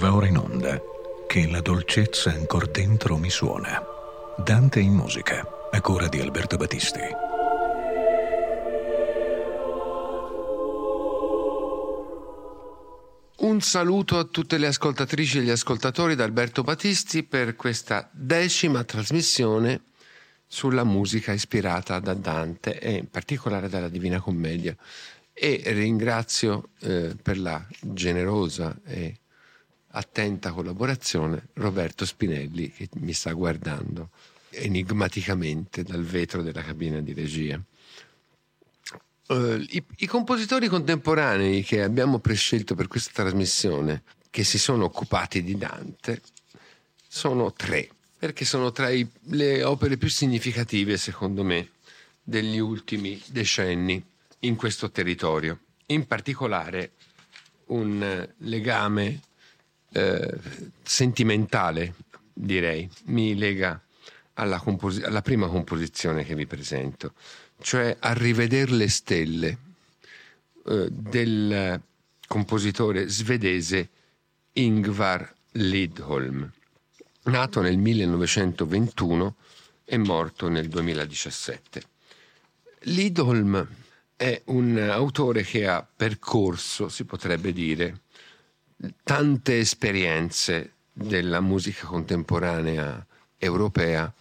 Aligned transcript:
Va 0.00 0.14
ora 0.14 0.26
in 0.26 0.38
onda 0.38 0.80
che 1.28 1.46
la 1.46 1.60
dolcezza 1.60 2.30
ancora 2.30 2.64
dentro 2.64 3.18
mi 3.18 3.28
suona. 3.28 3.84
Dante 4.42 4.80
in 4.80 4.94
musica, 4.94 5.46
a 5.70 5.78
cura 5.82 6.08
di 6.08 6.18
Alberto 6.18 6.56
Battisti. 6.56 7.00
Un 13.40 13.60
saluto 13.60 14.16
a 14.16 14.24
tutte 14.24 14.56
le 14.56 14.68
ascoltatrici 14.68 15.36
e 15.36 15.42
gli 15.42 15.50
ascoltatori 15.50 16.14
da 16.14 16.24
Alberto 16.24 16.62
Battisti 16.62 17.22
per 17.22 17.54
questa 17.54 18.08
decima 18.10 18.84
trasmissione 18.84 19.82
sulla 20.46 20.84
musica 20.84 21.32
ispirata 21.32 22.00
da 22.00 22.14
Dante 22.14 22.78
e 22.78 22.92
in 22.92 23.10
particolare 23.10 23.68
dalla 23.68 23.90
Divina 23.90 24.18
Commedia. 24.18 24.74
E 25.34 25.60
ringrazio 25.66 26.70
eh, 26.80 27.14
per 27.22 27.38
la 27.38 27.62
generosa 27.82 28.74
e 28.82 29.19
attenta 29.92 30.52
collaborazione 30.52 31.48
Roberto 31.54 32.04
Spinelli 32.04 32.70
che 32.70 32.88
mi 32.94 33.12
sta 33.12 33.32
guardando 33.32 34.10
enigmaticamente 34.50 35.82
dal 35.82 36.02
vetro 36.02 36.42
della 36.42 36.62
cabina 36.62 37.00
di 37.00 37.12
regia. 37.12 37.60
Uh, 39.28 39.64
i, 39.68 39.82
I 39.98 40.06
compositori 40.06 40.66
contemporanei 40.66 41.62
che 41.62 41.82
abbiamo 41.82 42.18
prescelto 42.18 42.74
per 42.74 42.88
questa 42.88 43.22
trasmissione, 43.22 44.02
che 44.28 44.42
si 44.42 44.58
sono 44.58 44.84
occupati 44.84 45.42
di 45.42 45.56
Dante, 45.56 46.20
sono 47.06 47.52
tre, 47.52 47.88
perché 48.18 48.44
sono 48.44 48.72
tra 48.72 48.90
i, 48.90 49.08
le 49.26 49.62
opere 49.62 49.96
più 49.96 50.08
significative, 50.08 50.96
secondo 50.96 51.44
me, 51.44 51.70
degli 52.22 52.58
ultimi 52.58 53.20
decenni 53.26 54.04
in 54.40 54.56
questo 54.56 54.90
territorio. 54.90 55.60
In 55.86 56.06
particolare 56.06 56.92
un 57.66 58.28
legame 58.38 59.20
eh, 59.92 60.38
sentimentale, 60.82 61.94
direi, 62.32 62.88
mi 63.06 63.36
lega 63.36 63.80
alla, 64.34 64.58
compos- 64.58 65.02
alla, 65.02 65.22
prima 65.22 65.48
composizione 65.48 66.24
che 66.24 66.34
vi 66.34 66.46
presento, 66.46 67.14
cioè 67.60 67.96
a 67.98 68.12
rivedere 68.12 68.72
le 68.72 68.88
stelle 68.88 69.58
eh, 70.66 70.88
del 70.90 71.80
compositore 72.26 73.08
svedese 73.08 73.88
Ingvar 74.52 75.34
Lidholm, 75.52 76.50
nato 77.24 77.60
nel 77.60 77.76
1921 77.76 79.34
e 79.84 79.98
morto 79.98 80.48
nel 80.48 80.68
2017. 80.68 81.82
Lidholm 82.84 83.68
è 84.16 84.40
un 84.46 84.78
autore 84.78 85.42
che 85.42 85.66
ha 85.66 85.84
percorso, 85.84 86.88
si 86.88 87.04
potrebbe 87.04 87.52
dire, 87.52 88.02
tante 89.02 89.58
esperienze 89.58 90.72
della 90.92 91.40
musica 91.40 91.86
contemporanea 91.86 93.04
europea 93.36 94.12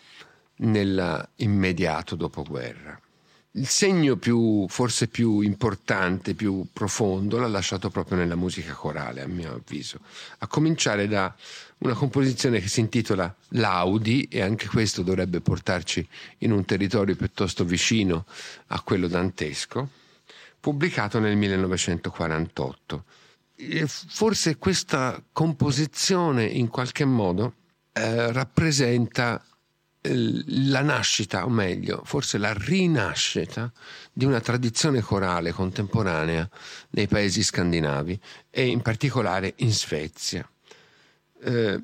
nell'immediato 0.57 2.15
dopoguerra. 2.15 2.99
Il 3.53 3.67
segno 3.67 4.15
più, 4.15 4.67
forse 4.69 5.07
più 5.07 5.41
importante, 5.41 6.35
più 6.35 6.67
profondo, 6.71 7.39
l'ha 7.39 7.47
lasciato 7.47 7.89
proprio 7.89 8.17
nella 8.17 8.35
musica 8.35 8.73
corale, 8.73 9.21
a 9.21 9.27
mio 9.27 9.55
avviso, 9.55 9.99
a 10.39 10.47
cominciare 10.47 11.07
da 11.07 11.33
una 11.79 11.93
composizione 11.95 12.59
che 12.59 12.67
si 12.67 12.79
intitola 12.79 13.33
Laudi, 13.49 14.27
e 14.29 14.41
anche 14.41 14.67
questo 14.67 15.01
dovrebbe 15.01 15.41
portarci 15.41 16.07
in 16.39 16.51
un 16.51 16.63
territorio 16.63 17.15
piuttosto 17.15 17.65
vicino 17.65 18.25
a 18.67 18.81
quello 18.81 19.07
dantesco, 19.07 19.89
pubblicato 20.59 21.19
nel 21.19 21.35
1948 21.35 23.03
forse 23.87 24.57
questa 24.57 25.21
composizione 25.31 26.45
in 26.45 26.69
qualche 26.69 27.03
modo 27.05 27.55
eh, 27.91 28.31
rappresenta 28.31 29.43
eh, 30.01 30.43
la 30.69 30.81
nascita, 30.81 31.43
o 31.43 31.49
meglio, 31.49 32.01
forse 32.05 32.37
la 32.37 32.53
rinascita 32.53 33.71
di 34.13 34.23
una 34.23 34.39
tradizione 34.39 35.01
corale 35.01 35.51
contemporanea 35.51 36.49
nei 36.91 37.07
paesi 37.07 37.43
scandinavi 37.43 38.19
e 38.49 38.67
in 38.67 38.81
particolare 38.81 39.53
in 39.57 39.71
Svezia. 39.71 40.49
Eh, 41.41 41.83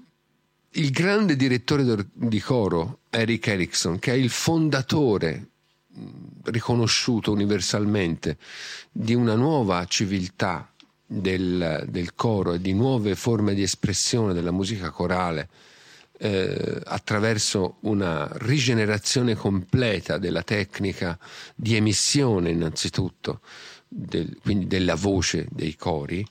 il 0.78 0.92
grande 0.92 1.36
direttore 1.36 2.08
di 2.14 2.40
coro, 2.40 3.00
Eric 3.10 3.48
Erickson, 3.48 4.00
che 4.00 4.12
è 4.12 4.16
il 4.16 4.30
fondatore 4.30 5.50
riconosciuto 6.44 7.32
universalmente 7.32 8.38
di 8.92 9.14
una 9.14 9.36
nuova 9.36 9.86
civiltà 9.86 10.70
del, 11.06 11.86
del, 11.88 12.16
coro 12.16 12.54
e 12.54 12.62
di 12.62 12.74
nuove 12.74 13.16
forme 13.16 13.54
di 13.54 13.62
espressione 13.62 14.34
della 14.34 14.52
musica 14.52 14.90
corale 14.90 15.50
eh, 16.18 16.82
attraverso 16.86 17.78
una 17.82 18.30
rigenerazione 18.34 19.36
completa 19.36 20.18
della 20.18 20.44
tecnica 20.44 21.18
di 21.56 21.76
emissione 21.76 22.50
innanzitutto, 22.50 23.42
del, 23.88 24.38
quindi 24.42 24.68
della 24.68 24.96
voce 24.96 25.48
dei 25.52 25.76
cori, 25.76 26.26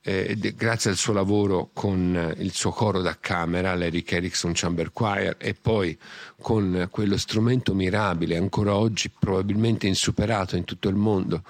eh, 0.00 0.36
de, 0.36 0.54
grazie 0.54 0.90
al 0.90 0.96
suo 0.96 1.12
lavoro 1.12 1.70
con 1.74 2.16
eh, 2.16 2.42
il 2.42 2.52
suo 2.52 2.70
coro 2.70 3.02
da 3.02 3.18
camera, 3.20 3.74
l'Eric 3.74 4.12
Erickson 4.12 4.52
Chamber 4.54 4.90
Choir, 4.92 5.36
e 5.38 5.54
poi 5.54 5.96
con 6.40 6.88
quello 6.90 7.18
strumento 7.18 7.74
mirabile, 7.74 8.36
ancora 8.38 8.74
oggi 8.74 9.10
probabilmente 9.10 9.86
insuperato 9.86 10.56
in 10.56 10.64
tutto 10.64 10.88
il 10.88 10.94
mondo, 10.94 11.42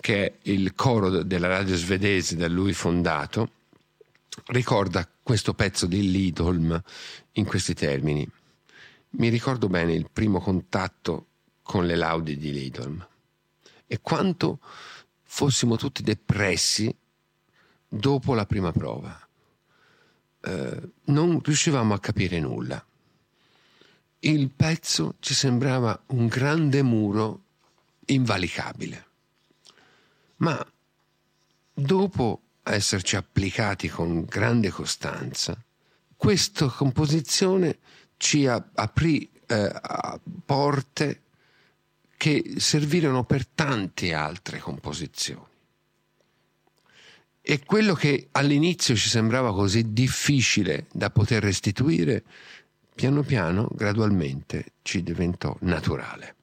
che 0.00 0.24
è 0.24 0.32
il 0.42 0.74
coro 0.74 1.22
della 1.22 1.48
radio 1.48 1.76
svedese 1.76 2.36
da 2.36 2.48
lui 2.48 2.72
fondato, 2.72 3.50
ricorda 4.46 5.08
questo 5.22 5.54
pezzo 5.54 5.86
di 5.86 6.10
Lidholm 6.10 6.80
in 7.32 7.44
questi 7.44 7.74
termini. 7.74 8.28
Mi 9.10 9.28
ricordo 9.28 9.68
bene 9.68 9.92
il 9.92 10.08
primo 10.12 10.40
contatto 10.40 11.26
con 11.62 11.86
le 11.86 11.96
laudi 11.96 12.36
di 12.36 12.52
Lidholm 12.52 13.06
e 13.86 14.00
quanto 14.00 14.60
fossimo 15.22 15.76
tutti 15.76 16.02
depressi 16.02 16.94
dopo 17.88 18.34
la 18.34 18.46
prima 18.46 18.72
prova. 18.72 19.18
Eh, 20.40 20.80
non 21.04 21.40
riuscivamo 21.42 21.94
a 21.94 22.00
capire 22.00 22.38
nulla. 22.38 22.84
Il 24.20 24.50
pezzo 24.50 25.16
ci 25.20 25.34
sembrava 25.34 26.00
un 26.08 26.26
grande 26.26 26.82
muro 26.82 27.42
invalicabile. 28.06 29.07
Ma 30.38 30.64
dopo 31.72 32.42
esserci 32.62 33.16
applicati 33.16 33.88
con 33.88 34.24
grande 34.24 34.70
costanza, 34.70 35.56
questa 36.16 36.66
composizione 36.66 37.78
ci 38.16 38.46
aprì 38.46 39.30
eh, 39.46 39.80
porte 40.44 41.22
che 42.16 42.54
servirono 42.56 43.24
per 43.24 43.46
tante 43.46 44.12
altre 44.12 44.58
composizioni. 44.58 45.46
E 47.40 47.64
quello 47.64 47.94
che 47.94 48.28
all'inizio 48.32 48.94
ci 48.94 49.08
sembrava 49.08 49.54
così 49.54 49.92
difficile 49.92 50.86
da 50.92 51.08
poter 51.10 51.42
restituire, 51.42 52.22
piano 52.94 53.22
piano, 53.22 53.68
gradualmente, 53.72 54.72
ci 54.82 55.02
diventò 55.02 55.56
naturale. 55.60 56.34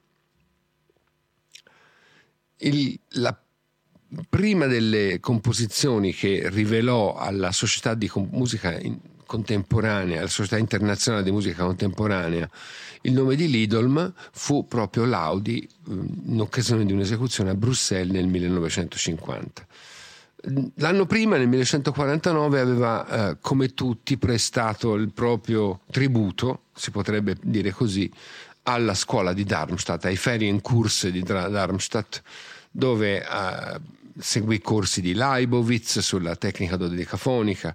Il, 2.56 2.98
la 3.10 3.38
prima 4.28 4.66
delle 4.66 5.20
composizioni 5.20 6.12
che 6.12 6.48
rivelò 6.50 7.16
alla 7.16 7.52
società 7.52 7.94
di 7.94 8.10
musica 8.30 8.78
contemporanea, 9.26 10.20
alla 10.20 10.28
società 10.28 10.56
internazionale 10.56 11.24
di 11.24 11.32
musica 11.32 11.64
contemporanea, 11.64 12.48
il 13.02 13.12
nome 13.12 13.36
di 13.36 13.48
Lidolm 13.48 14.12
fu 14.32 14.66
proprio 14.66 15.04
l'Audi 15.04 15.68
in 15.88 16.40
occasione 16.40 16.84
di 16.84 16.92
un'esecuzione 16.92 17.50
a 17.50 17.54
Bruxelles 17.54 18.12
nel 18.12 18.26
1950. 18.26 19.66
L'anno 20.76 21.06
prima, 21.06 21.36
nel 21.36 21.48
1949, 21.48 22.60
aveva, 22.60 23.30
eh, 23.30 23.36
come 23.40 23.74
tutti, 23.74 24.16
prestato 24.16 24.94
il 24.94 25.10
proprio 25.10 25.80
tributo, 25.90 26.62
si 26.74 26.92
potrebbe 26.92 27.36
dire 27.42 27.72
così, 27.72 28.10
alla 28.62 28.94
scuola 28.94 29.32
di 29.32 29.44
Darmstadt, 29.44 30.04
ai 30.04 30.16
Ferienkurs 30.16 31.08
di 31.08 31.22
Darmstadt, 31.22 32.22
dove 32.70 33.22
eh, 33.22 33.80
seguì 34.18 34.60
corsi 34.60 35.00
di 35.00 35.14
Leibowitz 35.14 35.98
sulla 36.00 36.36
tecnica 36.36 36.76
dodicafonica 36.76 37.74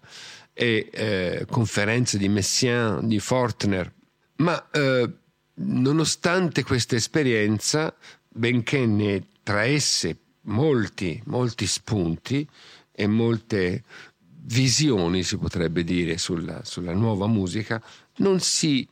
e 0.54 0.90
eh, 0.92 1.46
conferenze 1.50 2.18
di 2.18 2.28
Messiaen, 2.30 3.08
di 3.08 3.20
Fortner. 3.20 3.92
Ma 4.38 4.70
eh, 4.72 5.10
nonostante 5.56 6.64
questa 6.64 6.96
esperienza, 6.96 7.94
benché 8.28 8.86
ne 8.86 9.28
traesse 9.44 10.18
molti, 10.42 11.22
molti 11.26 11.68
spunti 11.68 12.48
e 12.92 13.08
molte 13.08 13.84
visioni, 14.44 15.24
si 15.24 15.38
potrebbe 15.38 15.84
dire, 15.84 16.18
sulla, 16.18 16.64
sulla 16.64 16.94
nuova 16.94 17.28
musica, 17.28 17.82
non 18.18 18.40
si 18.40 18.88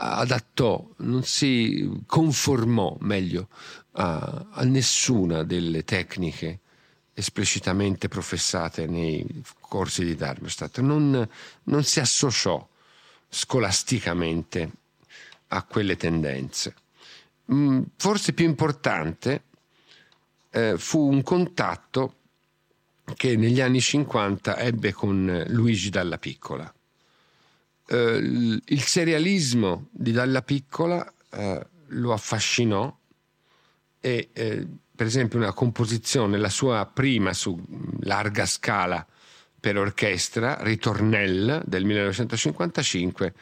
adattò, 0.00 0.88
non 0.98 1.24
si 1.24 2.02
conformò 2.06 2.96
meglio 3.00 3.48
a, 3.92 4.46
a 4.50 4.64
nessuna 4.64 5.42
delle 5.42 5.84
tecniche 5.84 6.60
esplicitamente 7.18 8.06
professate 8.06 8.86
nei 8.86 9.26
corsi 9.58 10.04
di 10.04 10.14
Darmstadt, 10.14 10.78
non, 10.78 11.28
non 11.64 11.82
si 11.82 11.98
associò 11.98 12.66
scolasticamente 13.28 14.70
a 15.48 15.64
quelle 15.64 15.96
tendenze. 15.96 16.76
Mm, 17.52 17.82
forse 17.96 18.32
più 18.34 18.44
importante 18.44 19.42
eh, 20.50 20.78
fu 20.78 21.10
un 21.10 21.22
contatto 21.24 22.14
che 23.16 23.36
negli 23.36 23.60
anni 23.60 23.80
50 23.80 24.56
ebbe 24.58 24.92
con 24.92 25.44
Luigi 25.48 25.90
Dalla 25.90 26.18
Piccola. 26.18 26.72
Eh, 27.88 28.16
il 28.64 28.82
serialismo 28.82 29.88
di 29.90 30.12
Dalla 30.12 30.42
Piccola 30.42 31.12
eh, 31.30 31.66
lo 31.86 32.12
affascinò 32.12 32.96
e 34.00 34.28
eh, 34.32 34.66
per 34.98 35.06
esempio 35.06 35.38
una 35.38 35.52
composizione, 35.52 36.38
la 36.38 36.48
sua 36.48 36.84
prima 36.92 37.32
su 37.32 37.56
larga 38.00 38.44
scala 38.46 39.06
per 39.60 39.78
orchestra, 39.78 40.56
Ritornelle 40.60 41.62
del 41.64 41.84
1955, 41.84 43.34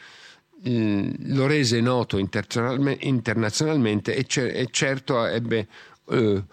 lo 0.61 1.47
rese 1.47 1.81
noto 1.81 2.19
internazionalmente 2.19 4.13
e, 4.13 4.67
certo 4.69 5.25
ebbe 5.25 5.67
eh, 6.09 6.43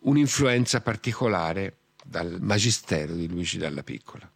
un'influenza 0.00 0.80
particolare 0.80 1.76
dal 2.04 2.38
magistero 2.40 3.14
di 3.14 3.28
Luigi 3.28 3.58
Dalla 3.58 3.84
Piccola. 3.84 4.28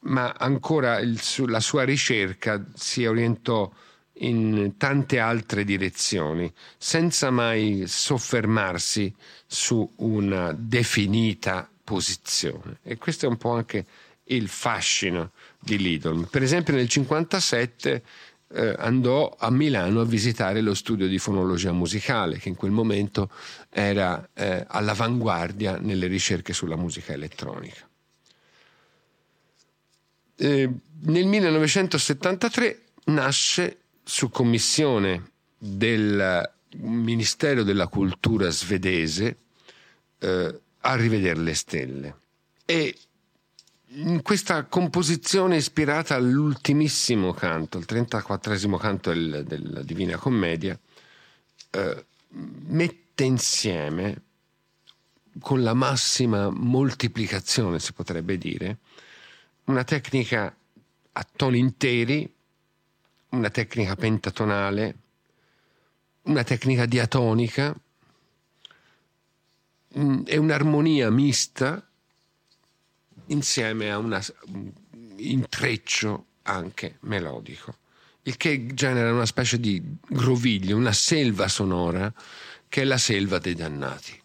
Ma 0.00 0.34
ancora 0.36 1.00
la 1.46 1.60
sua 1.60 1.84
ricerca 1.84 2.62
si 2.74 3.06
orientò 3.06 3.72
in 4.18 4.74
tante 4.76 5.18
altre 5.18 5.64
direzioni, 5.64 6.52
senza 6.76 7.30
mai 7.30 7.84
soffermarsi 7.86 9.14
su 9.46 9.88
una 9.96 10.52
definita 10.56 11.68
posizione. 11.84 12.78
E 12.82 12.96
questo 12.96 13.26
è 13.26 13.28
un 13.28 13.36
po' 13.36 13.52
anche 13.52 13.86
il 14.24 14.48
fascino 14.48 15.30
di 15.58 15.78
Lidl. 15.78 16.28
Per 16.28 16.42
esempio 16.42 16.74
nel 16.74 16.88
1957 16.90 18.02
eh, 18.50 18.74
andò 18.78 19.36
a 19.38 19.50
Milano 19.50 20.00
a 20.00 20.04
visitare 20.04 20.60
lo 20.60 20.74
studio 20.74 21.06
di 21.06 21.18
fonologia 21.18 21.72
musicale, 21.72 22.38
che 22.38 22.48
in 22.48 22.56
quel 22.56 22.70
momento 22.70 23.30
era 23.68 24.28
eh, 24.34 24.64
all'avanguardia 24.68 25.78
nelle 25.78 26.06
ricerche 26.06 26.52
sulla 26.52 26.76
musica 26.76 27.12
elettronica. 27.12 27.86
Eh, 30.36 30.70
nel 31.00 31.26
1973 31.26 32.82
nasce 33.06 33.78
su 34.08 34.30
commissione 34.30 35.32
del 35.58 36.50
Ministero 36.76 37.62
della 37.62 37.88
Cultura 37.88 38.48
svedese 38.48 39.36
eh, 40.18 40.60
a 40.80 40.94
rivedere 40.94 41.38
le 41.40 41.54
stelle. 41.54 42.16
E 42.64 42.96
in 43.88 44.22
questa 44.22 44.64
composizione 44.64 45.56
ispirata 45.56 46.14
all'ultimissimo 46.14 47.34
canto, 47.34 47.76
il 47.76 47.84
34 47.84 48.78
canto 48.78 49.12
del, 49.12 49.44
della 49.46 49.82
Divina 49.82 50.16
Commedia, 50.16 50.78
eh, 51.70 52.04
mette 52.30 53.24
insieme 53.24 54.22
con 55.38 55.62
la 55.62 55.74
massima 55.74 56.48
moltiplicazione, 56.48 57.78
si 57.78 57.92
potrebbe 57.92 58.38
dire, 58.38 58.78
una 59.64 59.84
tecnica 59.84 60.56
a 61.12 61.26
toni 61.36 61.58
interi, 61.58 62.36
una 63.30 63.50
tecnica 63.50 63.94
pentatonale, 63.96 64.96
una 66.22 66.44
tecnica 66.44 66.86
diatonica 66.86 67.74
mm, 69.98 70.22
e 70.26 70.36
un'armonia 70.36 71.10
mista 71.10 71.86
insieme 73.26 73.90
a 73.90 73.98
un 73.98 74.18
intreccio 75.16 76.26
anche 76.42 76.96
melodico, 77.00 77.76
il 78.22 78.36
che 78.36 78.66
genera 78.72 79.12
una 79.12 79.26
specie 79.26 79.60
di 79.60 79.82
groviglio, 80.08 80.76
una 80.76 80.92
selva 80.92 81.48
sonora 81.48 82.12
che 82.68 82.82
è 82.82 82.84
la 82.84 82.98
selva 82.98 83.38
dei 83.38 83.54
dannati. 83.54 84.20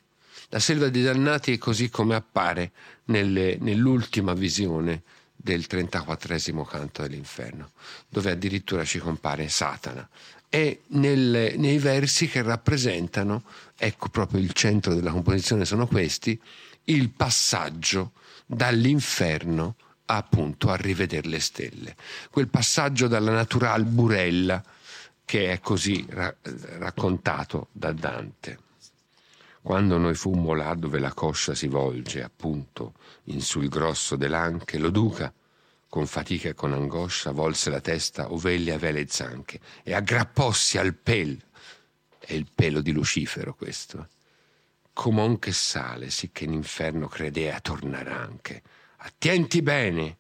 La 0.49 0.59
selva 0.59 0.89
dei 0.89 1.01
dannati 1.01 1.53
è 1.53 1.57
così 1.57 1.89
come 1.89 2.15
appare 2.15 2.71
nelle, 3.05 3.57
nell'ultima 3.59 4.33
visione 4.33 5.01
del 5.43 5.67
34 5.67 6.37
canto 6.65 7.01
dell'inferno, 7.01 7.71
dove 8.07 8.31
addirittura 8.31 8.85
ci 8.85 8.99
compare 8.99 9.49
Satana. 9.49 10.07
E 10.47 10.83
nelle, 10.87 11.57
nei 11.57 11.79
versi 11.79 12.29
che 12.29 12.41
rappresentano, 12.41 13.43
ecco 13.77 14.07
proprio 14.07 14.39
il 14.39 14.53
centro 14.53 14.93
della 14.93 15.11
composizione 15.11 15.65
sono 15.65 15.85
questi, 15.85 16.39
il 16.85 17.09
passaggio 17.09 18.13
dall'inferno 18.45 19.75
appunto 20.05 20.69
a 20.69 20.77
rivedere 20.77 21.27
le 21.27 21.41
stelle. 21.41 21.95
Quel 22.31 22.47
passaggio 22.47 23.09
dalla 23.09 23.31
natural 23.31 23.83
burella 23.83 24.63
che 25.25 25.51
è 25.51 25.59
così 25.59 26.05
ra- 26.09 26.33
raccontato 26.77 27.67
da 27.73 27.91
Dante. 27.91 28.59
Quando 29.63 29.97
noi 29.97 30.13
fummo 30.13 30.53
là 30.53 30.75
dove 30.75 30.99
la 30.99 31.13
coscia 31.13 31.55
si 31.55 31.67
volge, 31.67 32.21
appunto, 32.21 32.93
in 33.25 33.41
sul 33.41 33.69
grosso 33.69 34.15
dell'anche, 34.15 34.77
lo 34.77 34.89
duca, 34.91 35.33
con 35.87 36.05
fatica 36.05 36.49
e 36.49 36.53
con 36.53 36.73
angoscia, 36.73 37.31
volse 37.31 37.69
la 37.71 37.81
testa 37.81 38.31
oveglia 38.31 38.77
vele 38.77 39.07
zanche 39.07 39.59
e 39.81 39.93
aggrappossi 39.93 40.77
al 40.77 40.93
pel. 40.93 41.41
È 42.19 42.33
il 42.33 42.47
pelo 42.53 42.81
di 42.81 42.91
Lucifero 42.91 43.55
questo 43.55 44.09
comon 44.93 45.39
che 45.39 45.51
sale, 45.51 46.09
sì 46.09 46.29
che 46.31 46.43
in 46.43 46.53
inferno 46.53 47.07
credea 47.07 47.59
tornare 47.59 48.11
anche. 48.11 48.61
Attienti 48.97 49.61
bene, 49.61 50.17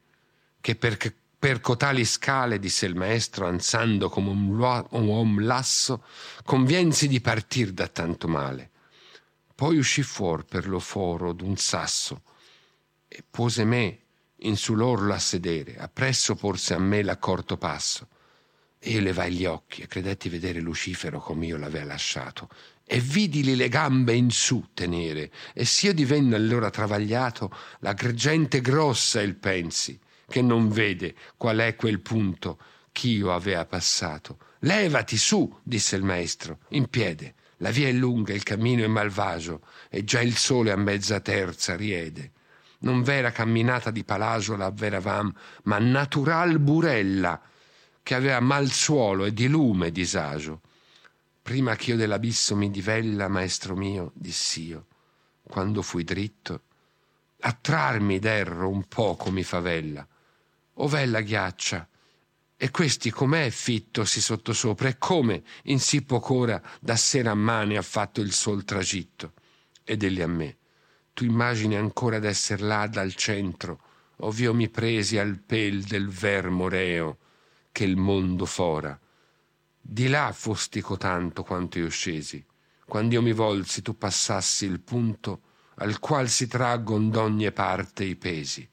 che 0.59 0.75
per, 0.75 0.97
per 1.37 1.61
cotali 1.61 2.03
scale, 2.03 2.59
disse 2.59 2.85
il 2.85 2.95
maestro, 2.95 3.47
ansando 3.47 4.09
come 4.09 4.29
un, 4.29 4.85
un 4.89 5.07
uom 5.07 5.45
lasso, 5.45 6.03
conviensi 6.43 7.07
di 7.07 7.21
partir 7.21 7.71
da 7.71 7.87
tanto 7.87 8.27
male. 8.27 8.71
Poi 9.63 9.77
uscì 9.77 10.03
fuor 10.03 10.43
per 10.43 10.67
lo 10.67 10.79
foro 10.79 11.31
d'un 11.31 11.55
sasso 11.55 12.23
e 13.07 13.23
pose 13.31 13.63
me 13.63 13.99
in 14.39 14.57
sull'orlo 14.57 15.13
a 15.13 15.19
sedere, 15.19 15.77
appresso 15.77 16.35
porse 16.35 16.73
a 16.73 16.79
me 16.79 17.01
l'accorto 17.01 17.55
passo. 17.55 18.09
E 18.77 18.89
io 18.91 18.99
levai 18.99 19.31
gli 19.31 19.45
occhi 19.45 19.81
e 19.81 19.87
credetti 19.87 20.27
vedere 20.27 20.59
Lucifero 20.59 21.21
come 21.21 21.45
io 21.45 21.55
l'avea 21.55 21.85
lasciato 21.85 22.49
e 22.83 22.99
vidili 22.99 23.55
le 23.55 23.69
gambe 23.69 24.13
in 24.13 24.31
su 24.31 24.71
tenere, 24.73 25.31
e 25.53 25.63
s'io 25.63 25.93
divenne 25.93 26.35
allora 26.35 26.69
travagliato, 26.69 27.49
la 27.79 27.93
gente 27.93 28.59
grossa 28.59 29.21
il 29.21 29.37
pensi, 29.37 29.97
che 30.27 30.41
non 30.41 30.67
vede 30.71 31.15
qual 31.37 31.59
è 31.59 31.77
quel 31.77 32.01
punto 32.01 32.59
ch'io 32.91 33.33
avea 33.33 33.63
passato. 33.63 34.39
Levati 34.59 35.15
su, 35.15 35.57
disse 35.63 35.95
il 35.95 36.03
maestro, 36.03 36.59
in 36.71 36.89
piede. 36.89 37.35
La 37.63 37.71
via 37.71 37.87
è 37.87 37.93
lunga, 37.93 38.33
il 38.33 38.43
cammino 38.43 38.83
è 38.83 38.87
malvagio, 38.87 39.61
e 39.89 40.03
già 40.03 40.19
il 40.19 40.35
sole 40.35 40.71
a 40.71 40.75
mezza 40.75 41.21
terza 41.21 41.77
riede. 41.77 42.31
Non 42.79 43.03
vera 43.03 43.31
camminata 43.31 43.89
di 43.89 44.03
palagio 44.03 44.57
la 44.57 44.69
veravam, 44.69 45.33
ma 45.63 45.79
natural 45.79 46.59
burella, 46.59 47.41
che 48.03 48.15
aveva 48.15 48.41
mal 48.41 48.69
suolo 48.69 49.23
e 49.23 49.33
di 49.33 49.47
lume 49.47 49.91
disagio 49.91 50.59
Prima 51.41 51.75
che 51.75 51.91
io 51.91 51.97
dell'abisso 51.97 52.55
mi 52.55 52.71
divella, 52.71 53.27
maestro 53.27 53.75
mio, 53.75 54.11
diss'io, 54.13 54.85
quando 55.43 55.81
fui 55.81 56.05
dritto, 56.05 56.61
attrarmi 57.41 58.17
d'erro 58.17 58.69
un 58.69 58.87
poco 58.87 59.29
mi 59.29 59.43
favella. 59.43 60.07
Ov'è 60.75 61.05
la 61.05 61.19
ghiaccia? 61.19 61.85
E 62.55 62.71
questi 62.71 63.09
com'è 63.09 63.49
fittosi 63.49 64.21
sottosopra? 64.21 64.87
E 64.87 64.97
come 64.97 65.43
in 65.63 65.79
sì 65.79 66.01
poch'ora 66.03 66.61
da 66.79 66.95
sera 66.95 67.31
a 67.31 67.35
mane 67.35 67.77
ha 67.77 67.81
fatto 67.81 68.21
il 68.21 68.31
sol 68.31 68.63
tragitto? 68.63 69.33
Ed 69.83 70.03
egli 70.03 70.21
a 70.21 70.27
me, 70.27 70.57
tu 71.13 71.25
immagini 71.25 71.75
ancora 71.75 72.19
d'esser 72.19 72.61
là 72.61 72.87
dal 72.87 73.13
centro, 73.15 73.81
ov'io 74.17 74.53
mi 74.53 74.69
presi 74.69 75.17
al 75.17 75.39
pel 75.39 75.83
del 75.83 76.09
vermo 76.09 76.69
reo, 76.69 77.17
che 77.71 77.83
il 77.83 77.97
mondo 77.97 78.45
fora 78.45 78.97
di 79.85 80.07
là 80.07 80.31
fosti 80.31 80.79
cotanto 80.79 81.43
quanto 81.43 81.77
io 81.77 81.89
scesi. 81.89 82.43
Quando 82.85 83.15
io 83.15 83.21
mi 83.21 83.33
volsi, 83.33 83.81
tu 83.81 83.97
passassi 83.97 84.65
il 84.65 84.79
punto 84.79 85.41
al 85.75 85.99
qual 85.99 86.29
si 86.29 86.47
traggon 86.47 87.09
d'ogni 87.09 87.51
parte 87.51 88.05
i 88.05 88.15
pesi. 88.15 88.67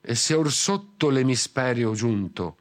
E 0.00 0.14
se 0.14 0.34
or 0.34 0.52
sotto 0.52 1.08
l'emisperio 1.08 1.94
giunto, 1.94 2.58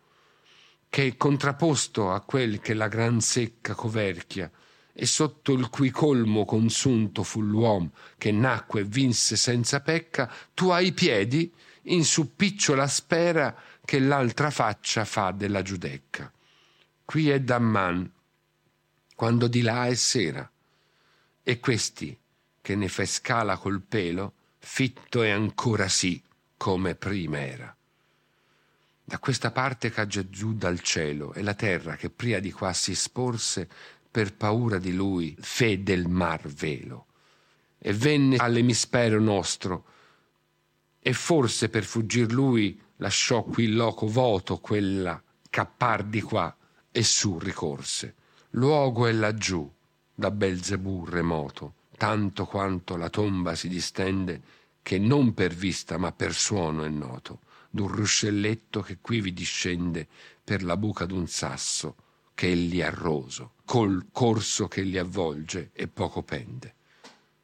che 0.94 1.08
è 1.08 1.18
contrapposto 1.18 2.12
a 2.12 2.22
quel 2.22 2.60
che 2.60 2.76
la 2.76 2.88
gran 2.88 3.20
secca 3.20 3.74
coverchia, 3.74 4.52
e 4.94 5.08
sotto 5.08 5.54
il 5.54 5.68
cui 5.70 5.90
colmo 5.90 6.46
consunto 6.46 7.24
fu 7.24 7.42
l'uom 7.42 7.90
che 8.16 8.32
nacque 8.32 8.82
e 8.82 8.84
vinse 8.84 9.36
senza 9.36 9.82
pecca, 9.82 10.32
tu 10.54 10.70
hai 10.70 10.92
piedi 10.92 11.52
in 11.86 12.06
su 12.06 12.36
picciola 12.36 12.86
spera 12.86 13.60
che 13.84 13.98
l'altra 13.98 14.52
faccia 14.52 15.04
fa 15.04 15.32
della 15.32 15.64
giudecca. 15.64 16.32
Qui 17.04 17.32
è 17.32 17.42
Damman, 17.42 18.12
quando 19.16 19.48
di 19.48 19.64
là 19.64 19.88
è 19.88 19.96
sera. 19.96 20.48
E 21.42 21.60
questi, 21.60 22.16
che 22.62 22.76
ne 22.76 22.88
fa 22.88 23.04
scala 23.08 23.58
col 23.58 23.82
pelo, 23.82 24.34
fitto 24.60 25.24
e 25.24 25.32
ancora 25.32 25.88
sì, 25.88 26.22
come 26.56 26.94
prima 26.94 27.40
era. 27.40 27.76
Da 29.06 29.20
questa 29.20 29.52
parte 29.52 29.90
caggia 29.90 30.28
giù 30.30 30.54
dal 30.54 30.80
cielo 30.80 31.34
e 31.34 31.42
la 31.42 31.54
terra 31.54 31.96
che 31.96 32.10
pria 32.10 32.40
di 32.40 32.52
qua 32.52 32.72
si 32.72 32.96
sporse 32.96 33.68
per 34.10 34.34
paura 34.36 34.78
di 34.78 34.94
lui, 34.94 35.36
fe 35.40 35.84
del 35.84 36.08
mar 36.08 36.48
velo. 36.48 37.08
E 37.78 37.92
venne 37.94 38.38
all'emisfero 38.38 39.20
nostro, 39.20 39.86
e 41.00 41.12
forse 41.12 41.68
per 41.68 41.84
fuggir 41.84 42.32
lui 42.32 42.80
lasciò 42.98 43.44
qui 43.44 43.74
loco 43.74 44.08
voto 44.08 44.60
quella 44.60 45.22
cappar 45.50 46.04
di 46.04 46.22
qua 46.22 46.56
e 46.90 47.04
su 47.04 47.38
ricorse. 47.40 48.16
Luogo 48.52 49.06
è 49.06 49.12
laggiù, 49.12 49.70
da 50.16 50.32
Belzebù 50.32 51.06
remoto, 51.06 51.74
tanto 51.98 52.46
quanto 52.46 52.96
la 52.96 53.10
tomba 53.10 53.54
si 53.56 53.68
distende, 53.68 54.42
che 54.82 54.98
non 54.98 55.34
per 55.34 55.54
vista 55.54 55.98
ma 55.98 56.12
per 56.12 56.34
suono 56.34 56.84
è 56.84 56.90
noto, 56.90 57.40
d'un 57.76 57.88
ruscelletto 57.88 58.82
che 58.82 59.00
qui 59.02 59.20
vi 59.20 59.34
discende 59.34 60.08
per 60.44 60.64
la 60.64 60.78
buca 60.78 61.06
d'un 61.06 61.28
sasso 61.28 61.96
che 62.36 62.52
egli 62.52 62.84
arroso, 62.84 63.54
col 63.66 64.10
corso 64.12 64.68
che 64.68 64.84
li 64.84 65.00
avvolge 65.00 65.72
e 65.74 65.88
poco 65.88 66.22
pende. 66.22 66.76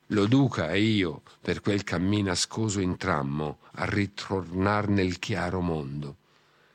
Lo 0.08 0.28
duca 0.28 0.70
e 0.72 0.82
io 0.82 1.24
per 1.42 1.62
quel 1.62 1.84
cammin 1.84 2.30
ascoso 2.30 2.80
intrammo 2.80 3.58
a 3.72 3.86
ritornar 3.86 4.88
nel 4.88 5.18
chiaro 5.18 5.62
mondo 5.62 6.18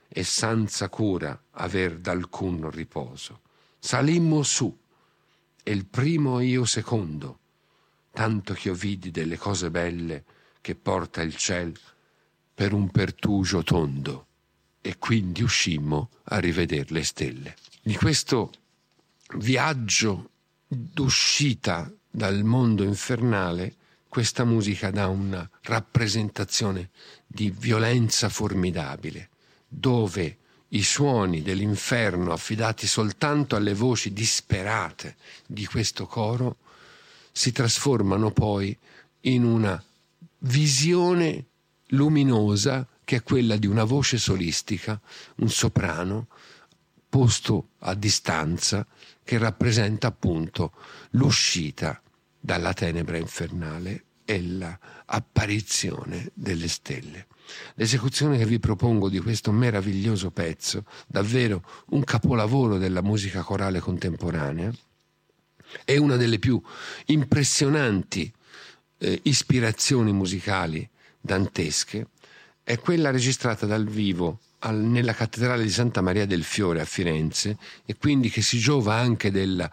e 0.08 0.24
senza 0.24 0.88
cura 0.88 1.40
aver 1.52 1.98
d'alcun 1.98 2.68
riposo. 2.72 3.42
Salimmo 3.78 4.42
su 4.42 4.76
e 5.62 5.70
il 5.70 5.86
primo 5.86 6.40
io 6.40 6.64
secondo, 6.64 7.38
tanto 8.10 8.52
che 8.54 8.66
io 8.66 8.74
vidi 8.74 9.12
delle 9.12 9.38
cose 9.38 9.70
belle 9.70 10.24
che 10.60 10.74
porta 10.74 11.22
il 11.22 11.36
ciel 11.36 11.78
per 12.54 12.72
un 12.72 12.90
pertugio 12.90 13.62
tondo 13.62 14.26
e 14.80 14.96
quindi 14.98 15.42
uscimmo 15.42 16.10
a 16.24 16.38
riveder 16.38 16.90
le 16.92 17.02
stelle. 17.02 17.56
Di 17.82 17.96
questo 17.96 18.52
viaggio 19.36 20.30
d'uscita 20.66 21.92
dal 22.10 22.44
mondo 22.44 22.84
infernale, 22.84 23.74
questa 24.08 24.44
musica 24.44 24.90
dà 24.90 25.08
una 25.08 25.48
rappresentazione 25.62 26.90
di 27.26 27.50
violenza 27.50 28.28
formidabile, 28.28 29.30
dove 29.66 30.38
i 30.68 30.82
suoni 30.82 31.42
dell'inferno 31.42 32.32
affidati 32.32 32.86
soltanto 32.86 33.56
alle 33.56 33.74
voci 33.74 34.12
disperate 34.12 35.16
di 35.46 35.66
questo 35.66 36.06
coro 36.06 36.58
si 37.32 37.52
trasformano 37.52 38.30
poi 38.30 38.76
in 39.22 39.44
una 39.44 39.82
visione 40.38 41.46
luminosa 41.88 42.86
che 43.04 43.16
è 43.16 43.22
quella 43.22 43.56
di 43.56 43.66
una 43.66 43.84
voce 43.84 44.18
solistica, 44.18 45.00
un 45.36 45.50
soprano 45.50 46.28
posto 47.08 47.68
a 47.80 47.94
distanza 47.94 48.86
che 49.22 49.38
rappresenta 49.38 50.08
appunto 50.08 50.72
l'uscita 51.10 52.00
dalla 52.40 52.72
tenebra 52.72 53.16
infernale 53.16 54.04
e 54.24 54.42
l'apparizione 54.42 56.30
delle 56.34 56.68
stelle. 56.68 57.26
L'esecuzione 57.74 58.38
che 58.38 58.46
vi 58.46 58.58
propongo 58.58 59.08
di 59.08 59.20
questo 59.20 59.52
meraviglioso 59.52 60.30
pezzo, 60.30 60.84
davvero 61.06 61.62
un 61.90 62.02
capolavoro 62.02 62.78
della 62.78 63.02
musica 63.02 63.42
corale 63.42 63.80
contemporanea, 63.80 64.72
è 65.84 65.96
una 65.96 66.16
delle 66.16 66.38
più 66.38 66.60
impressionanti 67.06 68.32
eh, 68.98 69.20
ispirazioni 69.24 70.12
musicali 70.12 70.88
dantesche, 71.24 72.08
è 72.62 72.78
quella 72.78 73.10
registrata 73.10 73.64
dal 73.64 73.86
vivo 73.86 74.40
nella 74.70 75.14
cattedrale 75.14 75.62
di 75.62 75.70
Santa 75.70 76.02
Maria 76.02 76.26
del 76.26 76.44
Fiore 76.44 76.80
a 76.80 76.84
Firenze 76.84 77.56
e 77.84 77.96
quindi 77.96 78.28
che 78.28 78.42
si 78.42 78.58
giova 78.58 78.94
anche 78.94 79.30
della 79.30 79.70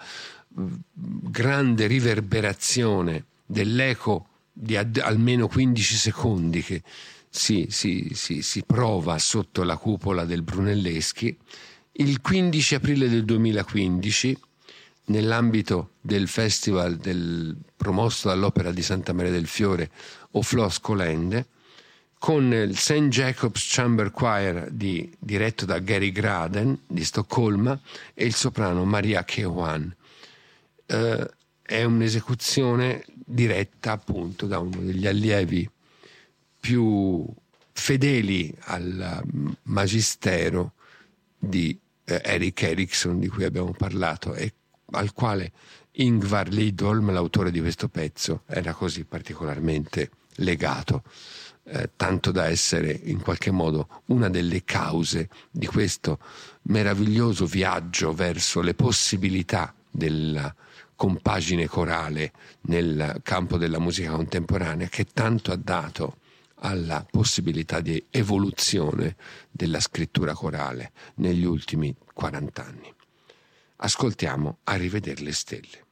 grande 0.48 1.88
riverberazione 1.88 3.26
dell'eco 3.46 4.28
di 4.52 4.76
ad, 4.76 4.98
almeno 4.98 5.48
15 5.48 5.96
secondi 5.96 6.62
che 6.62 6.84
si, 7.30 7.68
si, 7.70 8.12
si, 8.14 8.42
si 8.42 8.64
prova 8.64 9.18
sotto 9.18 9.64
la 9.64 9.78
cupola 9.78 10.26
del 10.26 10.42
Brunelleschi, 10.42 11.38
il 11.94 12.22
15 12.22 12.76
aprile 12.76 13.10
del 13.10 13.24
2015 13.24 14.38
nell'ambito 15.06 15.92
del 16.02 16.28
festival 16.28 16.98
del, 16.98 17.56
promosso 17.76 18.28
dall'Opera 18.28 18.72
di 18.72 18.82
Santa 18.82 19.14
Maria 19.14 19.32
del 19.32 19.48
Fiore 19.48 19.90
o 20.32 20.42
Flos 20.42 20.80
Colende, 20.80 21.48
con 22.22 22.54
il 22.54 22.78
St. 22.78 23.08
Jacob's 23.08 23.66
Chamber 23.68 24.12
Choir 24.12 24.70
di, 24.70 25.12
diretto 25.18 25.66
da 25.66 25.80
Gary 25.80 26.12
Graden 26.12 26.82
di 26.86 27.04
Stoccolma 27.04 27.80
e 28.14 28.26
il 28.26 28.36
soprano 28.36 28.86
Maria 28.86 29.24
Keohan 29.24 29.96
eh, 30.86 31.32
è 31.62 31.84
un'esecuzione 31.84 33.04
diretta 33.16 33.94
appunto 33.94 34.46
da 34.46 34.60
uno 34.60 34.82
degli 34.82 35.08
allievi 35.08 35.68
più 36.60 37.26
fedeli 37.72 38.56
al 38.66 39.24
magistero 39.64 40.74
di 41.36 41.76
eh, 42.04 42.22
Eric 42.24 42.62
Erickson 42.62 43.20
di 43.20 43.30
cui 43.30 43.46
abbiamo 43.46 43.72
parlato 43.72 44.36
e 44.36 44.54
al 44.92 45.14
quale 45.14 45.52
Ingvar 45.94 46.50
Lidholm, 46.50 47.12
l'autore 47.12 47.50
di 47.50 47.60
questo 47.60 47.90
pezzo, 47.90 48.44
era 48.46 48.74
così 48.74 49.06
particolarmente 49.06 50.12
legato, 50.36 51.04
eh, 51.64 51.92
tanto 51.96 52.32
da 52.32 52.48
essere 52.48 52.92
in 52.92 53.22
qualche 53.22 53.52
modo 53.52 54.02
una 54.06 54.30
delle 54.30 54.64
cause 54.64 55.30
di 55.50 55.68
questo 55.68 56.20
meraviglioso 56.64 57.46
viaggio 57.46 58.14
verso 58.14 58.62
le 58.62 58.74
possibilità 58.74 59.74
della 59.90 60.54
compagine 60.96 61.68
corale 61.68 62.32
nel 62.62 63.22
campo 63.24 63.58
della 63.58 63.80
musica 63.80 64.12
contemporanea 64.12 64.88
che 64.88 65.06
tanto 65.06 65.52
ha 65.52 65.56
dato 65.56 66.18
alla 66.64 67.06
possibilità 67.10 67.80
di 67.80 68.04
evoluzione 68.10 69.16
della 69.50 69.80
scrittura 69.80 70.34
corale 70.34 70.92
negli 71.16 71.44
ultimi 71.44 71.96
40 72.14 72.66
anni. 72.66 72.94
Ascoltiamo 73.78 74.60
A 74.66 74.78
le 74.78 75.32
stelle. 75.32 75.86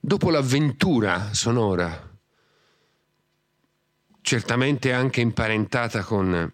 Dopo 0.00 0.30
l'avventura 0.30 1.32
sonora, 1.34 2.16
certamente 4.20 4.92
anche 4.92 5.20
imparentata 5.20 6.02
con 6.02 6.52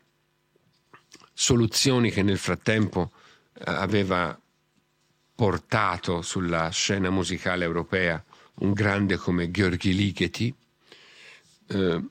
soluzioni 1.32 2.10
che 2.10 2.22
nel 2.22 2.38
frattempo 2.38 3.10
eh, 3.52 3.62
aveva 3.66 4.38
portato 5.34 6.22
sulla 6.22 6.68
scena 6.70 7.10
musicale 7.10 7.64
europea 7.64 8.22
un 8.60 8.72
grande 8.72 9.16
come 9.16 9.50
Gheorghi 9.50 9.94
Ligeti, 9.94 10.54
eh, 11.66 12.04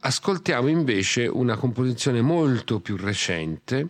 ascoltiamo 0.00 0.68
invece 0.68 1.26
una 1.26 1.56
composizione 1.56 2.22
molto 2.22 2.80
più 2.80 2.96
recente 2.96 3.88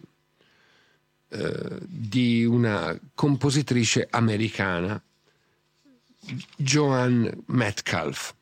eh, 1.29 1.79
di 1.81 2.45
una 2.45 2.99
compositrice 3.14 4.07
americana, 4.11 5.01
Joan 6.56 7.42
Metcalf, 7.46 8.35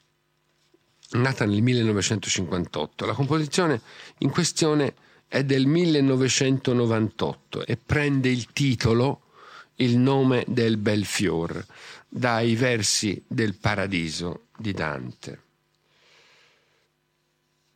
nata 1.13 1.47
nel 1.47 1.63
1958. 1.63 3.07
La 3.07 3.15
composizione 3.15 3.81
in 4.19 4.31
questione 4.31 4.95
è 5.27 5.45
del 5.45 5.67
1998 5.67 7.65
e 7.65 7.77
prende 7.77 8.29
il 8.29 8.53
titolo 8.53 9.23
Il 9.77 9.97
nome 9.97 10.45
del 10.47 10.77
Belfior 10.77 11.65
dai 12.07 12.55
versi 12.55 13.23
del 13.27 13.55
Paradiso 13.55 14.47
di 14.59 14.73
Dante. 14.73 15.43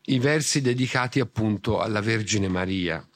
I 0.06 0.18
versi 0.18 0.60
dedicati 0.60 1.20
appunto 1.20 1.80
alla 1.80 2.00
Vergine 2.00 2.48
Maria. 2.48 3.06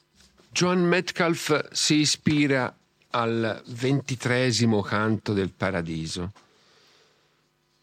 John 0.49 0.79
Metcalf 0.79 1.71
si 1.71 1.95
ispira 1.95 2.75
al 3.11 3.61
ventitresimo 3.67 4.81
canto 4.81 5.33
del 5.33 5.51
Paradiso, 5.51 6.31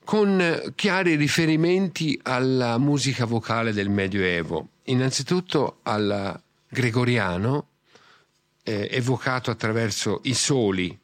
con 0.07 0.73
chiari 0.77 1.17
riferimenti 1.17 2.17
alla 2.23 2.79
musica 2.79 3.25
vocale 3.25 3.73
del 3.73 3.89
Medioevo, 3.89 4.69
innanzitutto 4.85 5.81
al 5.83 6.41
gregoriano, 6.69 7.71
eh, 8.63 8.87
evocato 8.93 9.51
attraverso 9.51 10.21
i 10.23 10.35
soli 10.35 10.97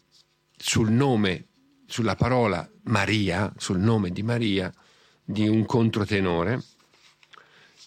sul 0.56 0.92
nome 0.92 1.46
sulla 1.84 2.14
parola 2.14 2.66
Maria, 2.84 3.52
sul 3.56 3.80
nome 3.80 4.10
di 4.10 4.22
Maria, 4.22 4.72
di 5.24 5.48
un 5.48 5.66
controtenore, 5.66 6.62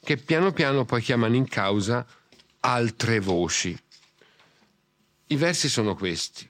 che 0.04 0.18
piano 0.18 0.52
piano 0.52 0.84
poi 0.84 1.02
chiamano 1.02 1.36
in 1.36 1.48
causa 1.48 2.06
altre 2.60 3.22
voci. 3.22 3.74
I 5.28 5.36
versi 5.38 5.70
sono 5.70 5.96
questi. 5.96 6.46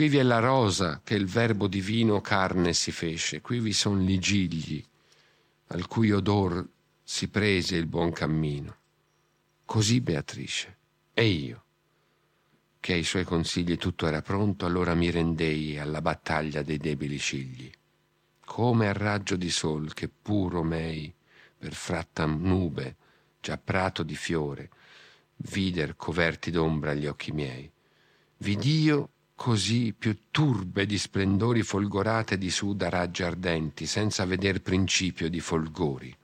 Qui 0.00 0.08
vi 0.08 0.16
è 0.16 0.22
la 0.22 0.38
rosa 0.38 1.02
che 1.04 1.14
il 1.14 1.26
verbo 1.26 1.66
divino 1.66 2.22
carne 2.22 2.72
si 2.72 2.90
fece, 2.90 3.42
qui 3.42 3.60
vi 3.60 3.74
sono 3.74 4.00
gli 4.00 4.18
gigli, 4.18 4.82
al 5.66 5.86
cui 5.88 6.10
odor 6.10 6.66
si 7.02 7.28
prese 7.28 7.76
il 7.76 7.84
buon 7.84 8.10
cammino. 8.10 8.76
Così 9.66 10.00
Beatrice. 10.00 10.78
E 11.12 11.26
io 11.26 11.64
che 12.80 12.94
ai 12.94 13.04
suoi 13.04 13.24
consigli 13.24 13.76
tutto 13.76 14.06
era 14.06 14.22
pronto, 14.22 14.64
allora 14.64 14.94
mi 14.94 15.10
rendei 15.10 15.78
alla 15.78 16.00
battaglia 16.00 16.62
dei 16.62 16.78
deboli 16.78 17.18
cigli. 17.18 17.70
Come 18.46 18.88
a 18.88 18.94
raggio 18.94 19.36
di 19.36 19.50
sol 19.50 19.92
che 19.92 20.08
puro 20.08 20.62
mei 20.62 21.12
per 21.58 21.74
fratta 21.74 22.24
nube, 22.24 22.96
già 23.38 23.58
prato 23.58 24.02
di 24.02 24.16
fiore, 24.16 24.70
vider 25.36 25.94
coverti 25.94 26.50
d'ombra 26.50 26.94
gli 26.94 27.04
occhi 27.04 27.32
miei. 27.32 27.70
Vid'io 28.38 29.10
così 29.40 29.94
più 29.98 30.24
turbe 30.30 30.84
di 30.84 30.98
splendori 30.98 31.62
folgorate 31.62 32.36
di 32.36 32.50
su 32.50 32.74
da 32.74 32.90
raggi 32.90 33.22
ardenti, 33.22 33.86
senza 33.86 34.26
veder 34.26 34.60
principio 34.60 35.30
di 35.30 35.40
folgori. 35.40 36.14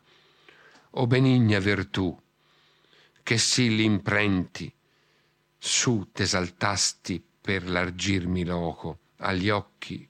O 0.90 1.06
benigna 1.06 1.58
vertù, 1.58 2.14
che 3.22 3.38
sì 3.38 3.74
l'imprenti, 3.74 4.70
su 5.56 6.10
t'esaltasti 6.12 7.24
per 7.40 7.66
largirmi 7.66 8.44
loco 8.44 8.98
agli 9.20 9.48
occhi 9.48 10.06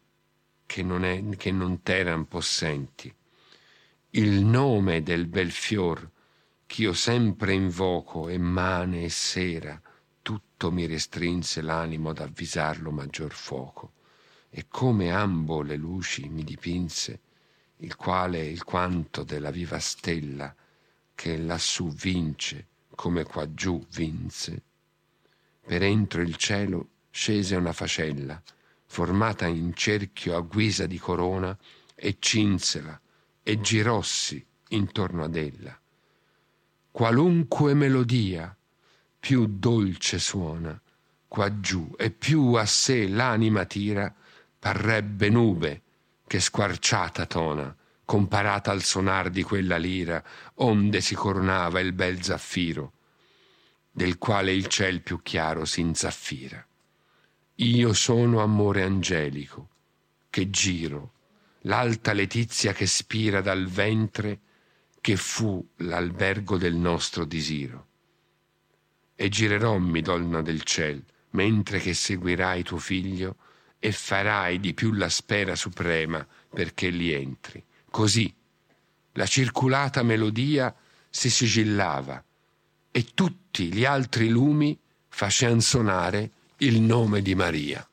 che 0.66 0.82
non, 0.82 1.04
è, 1.04 1.22
che 1.36 1.52
non 1.52 1.82
t'eran 1.82 2.26
possenti. 2.26 3.14
Il 4.10 4.44
nome 4.44 5.04
del 5.04 5.26
bel 5.28 5.52
fior 5.52 6.10
ch'io 6.66 6.92
sempre 6.92 7.52
invoco 7.52 8.28
e 8.28 8.36
mane 8.36 9.04
e 9.04 9.10
sera 9.10 9.80
tutto 10.26 10.72
mi 10.72 10.86
restrinse 10.86 11.62
l'animo 11.62 12.10
ad 12.10 12.18
avvisarlo 12.18 12.90
maggior 12.90 13.32
fuoco 13.32 13.92
e 14.50 14.64
come 14.66 15.12
ambo 15.12 15.62
le 15.62 15.76
luci 15.76 16.28
mi 16.28 16.42
dipinse 16.42 17.20
il 17.76 17.94
quale 17.94 18.44
il 18.44 18.64
quanto 18.64 19.22
della 19.22 19.52
viva 19.52 19.78
stella 19.78 20.52
che 21.14 21.38
lassù 21.38 21.92
vince 21.92 22.66
come 22.96 23.22
qua 23.22 23.54
giù 23.54 23.86
vinse 23.92 24.62
per 25.64 25.84
entro 25.84 26.22
il 26.22 26.34
cielo 26.34 26.88
scese 27.10 27.54
una 27.54 27.72
facella, 27.72 28.42
formata 28.86 29.46
in 29.46 29.74
cerchio 29.74 30.36
a 30.36 30.40
guisa 30.40 30.86
di 30.86 30.98
corona, 30.98 31.56
e 31.94 32.16
cinsela 32.18 33.00
e 33.42 33.60
girossi 33.60 34.44
intorno 34.68 35.24
ad 35.24 35.36
ella. 35.36 35.80
Qualunque 36.90 37.74
melodia 37.74 38.55
più 39.18 39.46
dolce 39.46 40.18
suona, 40.18 40.80
qua 41.26 41.60
giù 41.60 41.94
e 41.98 42.10
più 42.10 42.52
a 42.54 42.66
sé 42.66 43.08
l'anima 43.08 43.64
tira, 43.64 44.14
parrebbe 44.58 45.28
nube 45.28 45.82
che 46.26 46.40
squarciata 46.40 47.26
tona, 47.26 47.74
comparata 48.04 48.70
al 48.70 48.82
sonar 48.82 49.30
di 49.30 49.42
quella 49.42 49.76
lira, 49.76 50.22
onde 50.56 51.00
si 51.00 51.14
coronava 51.14 51.80
il 51.80 51.92
bel 51.92 52.22
zaffiro 52.22 52.92
del 53.96 54.18
quale 54.18 54.52
il 54.52 54.66
ciel 54.66 55.00
più 55.00 55.22
chiaro 55.22 55.64
si 55.64 55.80
inzaffira. 55.80 56.62
Io 57.54 57.94
sono 57.94 58.42
amore 58.42 58.82
angelico, 58.82 59.70
che 60.28 60.50
giro, 60.50 61.12
l'alta 61.60 62.12
letizia 62.12 62.74
che 62.74 62.84
spira 62.84 63.40
dal 63.40 63.66
ventre, 63.66 64.40
che 65.00 65.16
fu 65.16 65.66
l'albergo 65.76 66.58
del 66.58 66.74
nostro 66.74 67.24
disiro. 67.24 67.86
E 69.16 69.28
girerommi, 69.28 70.02
donna 70.02 70.42
del 70.42 70.62
ciel, 70.62 71.02
mentre 71.30 71.80
che 71.80 71.94
seguirai 71.94 72.62
tuo 72.62 72.78
figlio, 72.78 73.36
e 73.78 73.92
farai 73.92 74.60
di 74.60 74.74
più 74.74 74.92
la 74.92 75.08
spera 75.08 75.54
suprema 75.54 76.26
perché 76.48 76.88
li 76.90 77.12
entri. 77.12 77.62
Così 77.90 78.32
la 79.12 79.26
circulata 79.26 80.02
melodia 80.02 80.74
si 81.08 81.30
sigillava 81.30 82.22
e 82.90 83.06
tutti 83.14 83.72
gli 83.72 83.84
altri 83.84 84.28
lumi 84.28 84.78
facevano 85.08 85.60
suonare 85.60 86.30
il 86.58 86.80
nome 86.80 87.22
di 87.22 87.34
Maria. 87.34 87.86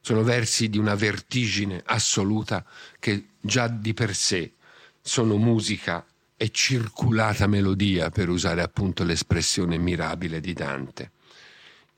Sono 0.00 0.22
versi 0.22 0.68
di 0.68 0.78
una 0.78 0.94
vertigine 0.94 1.82
assoluta 1.84 2.64
che 2.98 3.28
già 3.40 3.68
di 3.68 3.94
per 3.94 4.14
sé 4.14 4.52
sono 5.00 5.36
musica 5.36 6.04
e 6.42 6.50
circulata 6.50 7.46
melodia, 7.46 8.10
per 8.10 8.28
usare 8.28 8.62
appunto 8.62 9.04
l'espressione 9.04 9.78
mirabile 9.78 10.40
di 10.40 10.52
Dante. 10.52 11.12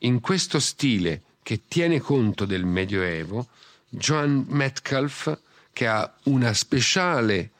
In 0.00 0.20
questo 0.20 0.60
stile 0.60 1.22
che 1.42 1.62
tiene 1.66 1.98
conto 1.98 2.44
del 2.44 2.66
Medioevo, 2.66 3.48
Joan 3.88 4.44
Metcalf, 4.48 5.38
che 5.72 5.86
ha 5.86 6.14
una 6.24 6.52
speciale 6.52 7.52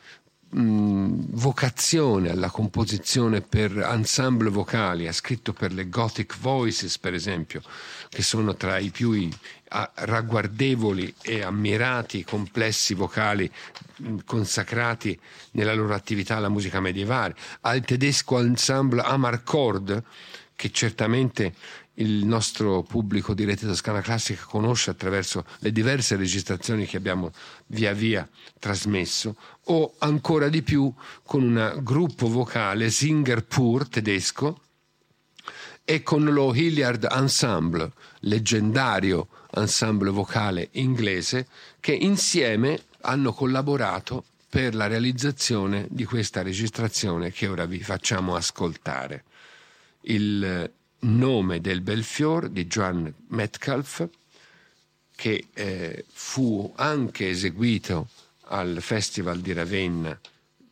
mh, 0.55 1.27
vocazione 1.31 2.31
alla 2.31 2.51
composizione 2.51 3.40
per 3.40 3.77
ensemble 3.79 4.51
vocali, 4.51 5.09
ha 5.09 5.12
scritto 5.12 5.53
per 5.53 5.73
le 5.73 5.88
Gothic 5.88 6.38
Voices, 6.38 6.99
per 6.99 7.14
esempio, 7.14 7.62
che 8.09 8.23
sono 8.23 8.55
tra 8.55 8.79
i 8.79 8.90
più 8.90 9.12
i, 9.12 9.33
a, 9.71 9.90
ragguardevoli 9.95 11.14
e 11.23 11.43
ammirati 11.43 12.25
complessi 12.25 12.95
vocali 12.95 13.51
mh, 13.97 14.19
consacrati 14.25 15.19
nella 15.53 15.75
loro 15.75 15.95
attività 15.95 16.37
alla 16.37 16.49
musica 16.49 16.81
medievale, 16.81 17.35
al 17.62 17.81
tedesco 17.83 18.38
ensemble 18.38 19.03
Amarcord, 19.03 20.03
che 20.57 20.71
certamente 20.71 21.55
il 21.95 22.25
nostro 22.25 22.83
pubblico 22.83 23.35
di 23.35 23.45
Rete 23.45 23.67
Toscana 23.67 24.01
Classica 24.01 24.45
conosce 24.45 24.90
attraverso 24.90 25.45
le 25.59 25.71
diverse 25.71 26.17
registrazioni 26.17 26.87
che 26.87 26.97
abbiamo 26.97 27.31
via 27.67 27.93
via 27.93 28.29
trasmesso, 28.59 29.37
o 29.64 29.95
ancora 29.99 30.49
di 30.49 30.62
più 30.62 30.93
con 31.23 31.43
un 31.43 31.79
gruppo 31.83 32.29
vocale 32.29 32.90
Singer 32.90 33.45
Pur 33.45 33.88
tedesco 33.88 34.61
e 35.85 36.03
con 36.03 36.25
lo 36.25 36.55
Hilliard 36.55 37.07
Ensemble, 37.11 37.93
leggendario 38.21 39.29
ensemble 39.57 40.11
vocale 40.11 40.71
inglese, 40.73 41.47
che 41.79 41.93
insieme 41.93 42.81
hanno 43.03 43.33
collaborato 43.33 44.25
per 44.49 44.75
la 44.75 44.87
realizzazione 44.87 45.87
di 45.90 46.05
questa 46.05 46.43
registrazione 46.43 47.31
che 47.33 47.49
ora 47.49 47.67
vi 47.67 47.81
facciamo 47.81 48.35
ascoltare. 48.35 49.25
Il 50.05 50.71
nome 51.01 51.61
del 51.61 51.81
Belfior 51.81 52.49
di 52.49 52.67
Joan 52.67 53.12
Metcalf 53.29 54.09
che 55.14 55.47
eh, 55.53 56.05
fu 56.11 56.73
anche 56.77 57.29
eseguito 57.29 58.09
al 58.49 58.79
Festival 58.81 59.40
di 59.40 59.53
Ravenna 59.53 60.19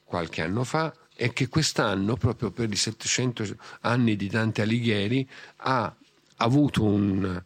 qualche 0.05 0.43
anno 0.43 0.65
fa 0.65 0.93
e 1.15 1.33
che 1.33 1.49
quest'anno, 1.49 2.17
proprio 2.17 2.51
per 2.51 2.71
i 2.71 2.77
700 2.77 3.57
anni 3.83 4.17
di 4.17 4.29
Dante 4.29 4.63
Alighieri, 4.63 5.27
ha 5.57 5.95
avuto 6.37 6.83
un, 6.83 7.43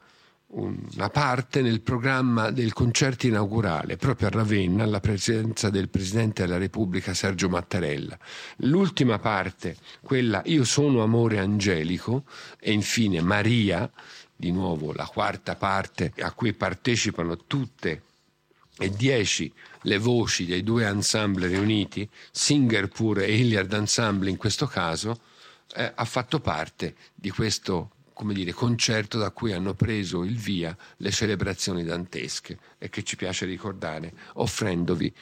una 0.59 1.11
parte 1.11 1.61
nel 1.61 1.83
programma 1.83 2.51
del 2.51 2.73
concerto 2.73 3.27
inaugurale, 3.27 3.97
proprio 3.97 4.29
a 4.29 4.31
Ravenna, 4.31 4.85
alla 4.85 5.01
presenza 5.01 5.69
del 5.69 5.91
Presidente 5.91 6.43
della 6.43 6.57
Repubblica 6.57 7.13
Sergio 7.13 7.51
Mattarella. 7.51 8.19
L'ultima 8.59 9.19
parte, 9.19 9.77
quella 10.01 10.41
Io 10.47 10.65
sono 10.65 11.03
amore 11.03 11.39
angelico, 11.39 12.25
e 12.59 12.73
infine 12.73 13.21
Maria, 13.21 13.91
di 14.35 14.51
nuovo 14.51 14.93
la 14.93 15.07
quarta 15.07 15.57
parte 15.57 16.13
a 16.21 16.33
cui 16.33 16.53
partecipano 16.55 17.37
tutte 17.47 18.03
e 18.79 18.91
dieci 18.91 19.53
le 19.83 19.99
voci 19.99 20.47
dei 20.47 20.63
due 20.63 20.87
ensemble 20.87 21.49
riuniti, 21.49 22.09
Singerpur 22.31 23.21
e 23.21 23.35
Hilliard 23.35 23.73
Ensemble 23.73 24.31
in 24.31 24.37
questo 24.37 24.67
caso, 24.67 25.21
eh, 25.75 25.93
ha 25.95 26.05
fatto 26.05 26.41
parte 26.41 26.95
di 27.15 27.31
questo 27.31 27.91
come 28.17 28.33
dire, 28.33 28.55
concerto 28.55 29.19
da 29.19 29.31
cui 29.31 29.53
hanno 29.53 29.75
preso 29.75 30.25
il 30.25 30.39
via 30.39 30.75
le 30.97 31.11
celebrazioni 31.11 31.85
dantesche 31.85 32.59
e 32.79 32.89
che 32.89 33.03
ci 33.03 33.15
piace 33.15 33.45
ricordare, 33.45 34.11
offrendovi 34.37 35.13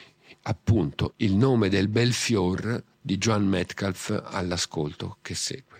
appunto 0.43 1.11
il 1.17 1.35
nome 1.35 1.67
del 1.67 1.89
bel 1.89 2.13
fior 2.13 2.81
di 3.01 3.17
Joan 3.17 3.45
Metcalf 3.45 4.17
all'ascolto 4.27 5.17
che 5.21 5.35
segue. 5.35 5.74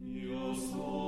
Io 0.00 0.54
sono 0.54 1.03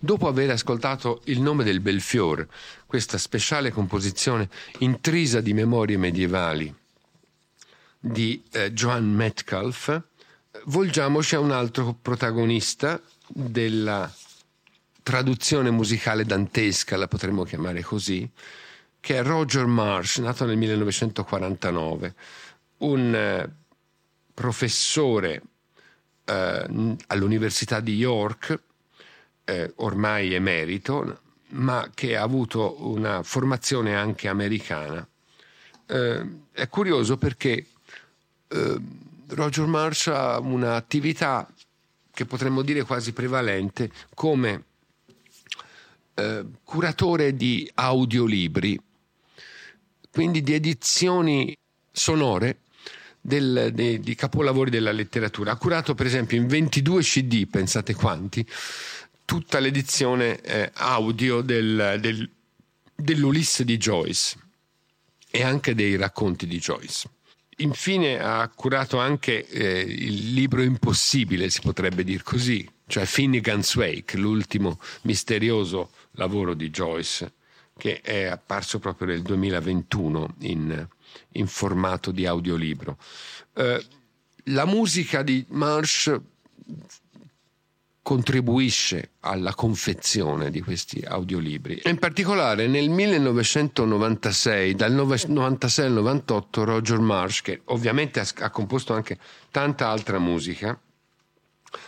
dopo 0.00 0.26
aver 0.26 0.50
ascoltato 0.50 1.20
Il 1.24 1.40
nome 1.40 1.62
del 1.62 1.80
Belfior, 1.80 2.46
questa 2.86 3.18
speciale 3.18 3.70
composizione 3.70 4.48
intrisa 4.78 5.40
di 5.40 5.52
memorie 5.52 5.98
medievali 5.98 6.74
di 8.00 8.42
eh, 8.52 8.72
Joan 8.72 9.12
Metcalf, 9.12 10.02
volgiamoci 10.64 11.34
a 11.34 11.40
un 11.40 11.50
altro 11.50 11.94
protagonista 12.00 13.00
della 13.28 14.10
traduzione 15.02 15.70
musicale 15.70 16.24
dantesca, 16.24 16.96
la 16.96 17.08
potremmo 17.08 17.44
chiamare 17.44 17.82
così, 17.82 18.28
che 19.00 19.18
è 19.18 19.22
Roger 19.22 19.66
Marsh, 19.66 20.18
nato 20.18 20.46
nel 20.46 20.56
1949, 20.56 22.14
un 22.78 23.14
eh, 23.14 23.50
professore 24.32 25.42
eh, 26.24 26.96
all'Università 27.06 27.80
di 27.80 27.96
York, 27.96 28.58
eh, 29.50 29.72
ormai 29.76 30.32
emerito, 30.32 31.18
ma 31.48 31.90
che 31.92 32.16
ha 32.16 32.22
avuto 32.22 32.86
una 32.88 33.24
formazione 33.24 33.96
anche 33.96 34.28
americana. 34.28 35.06
Eh, 35.86 36.26
è 36.52 36.68
curioso 36.68 37.16
perché 37.16 37.66
eh, 38.46 38.80
Roger 39.26 39.66
Marsh 39.66 40.06
ha 40.06 40.38
un'attività 40.38 41.52
che 42.12 42.24
potremmo 42.26 42.62
dire 42.62 42.82
quasi 42.84 43.12
prevalente 43.12 43.90
come 44.14 44.64
eh, 46.14 46.44
curatore 46.62 47.34
di 47.34 47.68
audiolibri, 47.74 48.80
quindi 50.12 50.42
di 50.42 50.54
edizioni 50.54 51.56
sonore 51.90 52.58
del, 53.20 53.70
de, 53.72 54.00
di 54.00 54.14
capolavori 54.14 54.70
della 54.70 54.92
letteratura. 54.92 55.52
Ha 55.52 55.56
curato 55.56 55.94
per 55.94 56.06
esempio 56.06 56.36
in 56.36 56.46
22 56.46 57.02
CD, 57.02 57.46
pensate 57.46 57.94
quanti, 57.94 58.46
tutta 59.30 59.60
l'edizione 59.60 60.40
eh, 60.40 60.72
audio 60.74 61.40
del, 61.40 61.98
del, 62.00 62.28
dell'Ulisse 62.96 63.64
di 63.64 63.76
Joyce 63.76 64.36
e 65.30 65.44
anche 65.44 65.72
dei 65.76 65.94
racconti 65.94 66.48
di 66.48 66.58
Joyce. 66.58 67.08
Infine 67.58 68.18
ha 68.18 68.48
curato 68.48 68.98
anche 68.98 69.46
eh, 69.46 69.82
il 69.82 70.32
libro 70.32 70.62
impossibile, 70.62 71.48
si 71.48 71.60
potrebbe 71.60 72.02
dire 72.02 72.24
così, 72.24 72.68
cioè 72.88 73.04
Finnegan's 73.04 73.72
Wake, 73.76 74.16
l'ultimo 74.16 74.80
misterioso 75.02 75.92
lavoro 76.14 76.54
di 76.54 76.68
Joyce, 76.70 77.34
che 77.78 78.00
è 78.00 78.24
apparso 78.24 78.80
proprio 78.80 79.06
nel 79.06 79.22
2021 79.22 80.34
in, 80.40 80.88
in 81.34 81.46
formato 81.46 82.10
di 82.10 82.26
audiolibro. 82.26 82.98
Eh, 83.54 83.86
la 84.46 84.64
musica 84.64 85.22
di 85.22 85.44
Marsh 85.50 86.20
contribuisce 88.02 89.10
alla 89.20 89.54
confezione 89.54 90.50
di 90.50 90.60
questi 90.60 91.04
audiolibri. 91.06 91.82
In 91.84 91.98
particolare 91.98 92.66
nel 92.66 92.88
1996, 92.88 94.74
dal 94.74 94.92
96 94.92 95.86
al 95.86 95.92
98, 95.92 96.64
Roger 96.64 96.98
Marsh, 96.98 97.42
che 97.42 97.60
ovviamente 97.66 98.20
ha, 98.20 98.26
ha 98.40 98.50
composto 98.50 98.94
anche 98.94 99.18
tanta 99.50 99.88
altra 99.88 100.18
musica, 100.18 100.78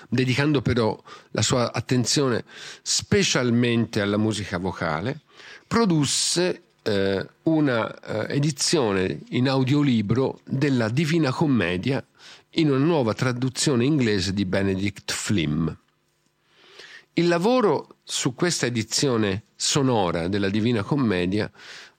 dedicando 0.08 0.62
però 0.62 1.00
la 1.30 1.42
sua 1.42 1.72
attenzione 1.72 2.44
specialmente 2.82 4.00
alla 4.00 4.18
musica 4.18 4.58
vocale, 4.58 5.20
produsse 5.66 6.62
eh, 6.82 7.26
una 7.44 8.00
eh, 8.00 8.34
edizione 8.36 9.20
in 9.30 9.48
audiolibro 9.48 10.40
della 10.44 10.88
Divina 10.88 11.32
Commedia 11.32 12.04
in 12.56 12.70
una 12.70 12.84
nuova 12.84 13.14
traduzione 13.14 13.84
inglese 13.84 14.34
di 14.34 14.44
Benedict 14.44 15.10
Flimm. 15.10 15.68
Il 17.14 17.28
lavoro 17.28 17.98
su 18.04 18.34
questa 18.34 18.64
edizione 18.64 19.44
sonora 19.54 20.28
della 20.28 20.48
Divina 20.48 20.82
Commedia 20.82 21.50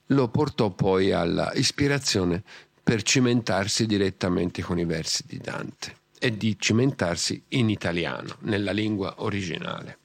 lo 0.06 0.26
portò 0.26 0.70
poi 0.70 1.12
alla 1.12 1.52
ispirazione 1.54 2.42
per 2.82 3.02
cimentarsi 3.02 3.86
direttamente 3.86 4.60
con 4.60 4.76
i 4.76 4.84
versi 4.84 5.22
di 5.24 5.38
Dante 5.38 5.94
e 6.18 6.36
di 6.36 6.56
cimentarsi 6.58 7.40
in 7.50 7.70
italiano, 7.70 8.38
nella 8.40 8.72
lingua 8.72 9.14
originale. 9.18 9.98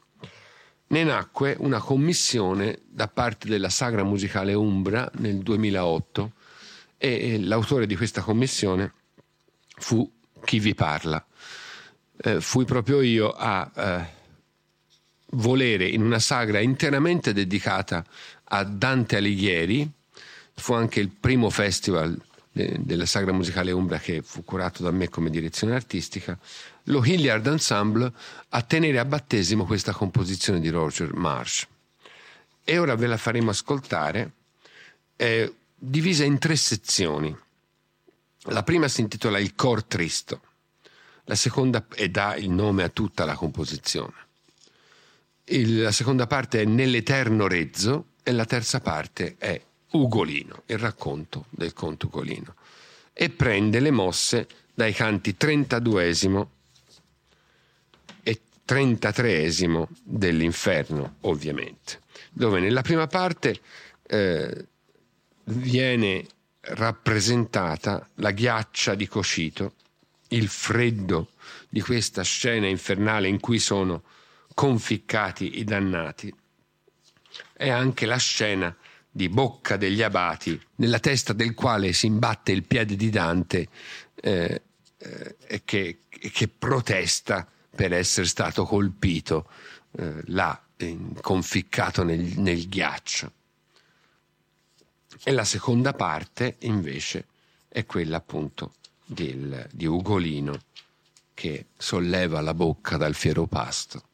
Ne 0.89 1.03
nacque 1.03 1.55
una 1.57 1.79
commissione 1.79 2.81
da 2.87 3.07
parte 3.07 3.47
della 3.47 3.69
Sagra 3.69 4.03
Musicale 4.03 4.53
Umbra 4.53 5.09
nel 5.15 5.39
2008 5.39 6.31
e 6.97 7.39
l'autore 7.39 7.87
di 7.87 7.95
questa 7.95 8.21
commissione 8.21 8.93
fu 9.75 10.07
chi 10.45 10.59
vi 10.59 10.75
parla. 10.75 11.25
Eh, 12.15 12.41
fui 12.41 12.65
proprio 12.65 13.01
io 13.01 13.31
a 13.31 13.71
eh, 13.75 14.17
volere 15.31 15.87
in 15.87 16.01
una 16.01 16.19
sagra 16.19 16.59
interamente 16.59 17.33
dedicata 17.33 18.03
a 18.45 18.63
Dante 18.63 19.17
Alighieri, 19.17 19.89
fu 20.53 20.73
anche 20.73 20.99
il 20.99 21.09
primo 21.09 21.49
festival 21.49 22.19
della 22.51 23.05
sagra 23.05 23.31
musicale 23.31 23.71
Umbra 23.71 23.99
che 23.99 24.21
fu 24.21 24.43
curato 24.43 24.83
da 24.83 24.91
me 24.91 25.07
come 25.07 25.29
direzione 25.29 25.75
artistica, 25.75 26.37
lo 26.85 27.05
Hilliard 27.05 27.45
Ensemble 27.47 28.11
a 28.49 28.61
tenere 28.63 28.99
a 28.99 29.05
battesimo 29.05 29.65
questa 29.65 29.93
composizione 29.93 30.59
di 30.59 30.69
Roger 30.69 31.13
Marsh. 31.13 31.67
E 32.63 32.77
ora 32.77 32.95
ve 32.95 33.07
la 33.07 33.17
faremo 33.17 33.51
ascoltare, 33.51 34.31
è 35.15 35.49
divisa 35.75 36.23
in 36.23 36.37
tre 36.37 36.55
sezioni. 36.55 37.35
La 38.43 38.63
prima 38.63 38.87
si 38.87 39.01
intitola 39.01 39.39
Il 39.39 39.55
Cor 39.55 39.83
Tristo, 39.83 40.41
la 41.25 41.35
seconda 41.35 41.85
e 41.93 42.09
dà 42.09 42.35
il 42.35 42.49
nome 42.49 42.83
a 42.83 42.89
tutta 42.89 43.25
la 43.25 43.35
composizione. 43.35 44.27
Il, 45.51 45.81
la 45.81 45.91
seconda 45.91 46.27
parte 46.27 46.61
è 46.61 46.65
Nell'eterno 46.65 47.47
rezzo 47.47 48.09
e 48.23 48.31
la 48.31 48.45
terza 48.45 48.81
parte 48.81 49.35
è 49.37 49.59
Ugolino, 49.91 50.63
il 50.67 50.77
racconto 50.77 51.45
del 51.49 51.73
conto 51.73 52.07
Ugolino. 52.07 52.55
E 53.13 53.29
prende 53.29 53.79
le 53.79 53.91
mosse 53.91 54.47
dai 54.73 54.93
canti 54.93 55.35
32 55.35 56.15
e 58.21 58.41
33 58.63 59.49
dell'inferno, 60.03 61.15
ovviamente, 61.21 62.01
dove 62.31 62.59
nella 62.59 62.81
prima 62.81 63.07
parte 63.07 63.59
eh, 64.03 64.65
viene 65.45 66.25
rappresentata 66.61 68.07
la 68.15 68.31
ghiaccia 68.31 68.93
di 68.93 69.07
Cocito, 69.07 69.73
il 70.29 70.47
freddo 70.47 71.31
di 71.67 71.81
questa 71.81 72.21
scena 72.21 72.67
infernale 72.67 73.27
in 73.27 73.39
cui 73.39 73.57
sono 73.57 74.03
conficcati 74.59 75.59
i 75.59 75.63
dannati. 75.63 76.35
È 77.53 77.69
anche 77.69 78.05
la 78.05 78.17
scena 78.17 78.75
di 79.09 79.29
Bocca 79.29 79.77
degli 79.77 80.01
Abati, 80.01 80.61
nella 80.75 80.99
testa 80.99 81.31
del 81.31 81.53
quale 81.53 81.93
si 81.93 82.07
imbatte 82.07 82.51
il 82.51 82.65
piede 82.65 82.97
di 82.97 83.09
Dante 83.09 83.69
eh, 84.15 84.61
eh, 84.97 85.61
che, 85.63 85.99
che, 86.09 86.47
protesta 86.49 87.47
per 87.73 87.93
essere 87.93 88.27
stato 88.27 88.65
colpito 88.65 89.49
eh, 89.91 90.23
là, 90.25 90.61
conficcato 91.21 92.03
nel, 92.03 92.19
nel 92.19 92.67
ghiaccio. 92.67 93.31
E 95.23 95.31
la 95.31 95.45
seconda 95.45 95.93
parte, 95.93 96.57
invece, 96.63 97.27
è 97.69 97.85
quella 97.85 98.17
appunto 98.17 98.73
del, 99.05 99.69
di 99.71 99.85
Ugolino 99.85 100.63
che 101.33 101.67
solleva 101.77 102.41
la 102.41 102.53
bocca 102.53 102.97
dal 102.97 103.15
fiero 103.15 103.45
pasto 103.45 104.07